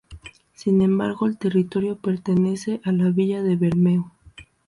Sin 0.55 0.81
embargo, 0.81 1.27
el 1.27 1.37
territorio 1.37 1.95
pertenece 1.95 2.81
a 2.83 2.91
la 2.91 3.11
villa 3.11 3.43
de 3.43 3.55
Bermeo. 3.55 4.11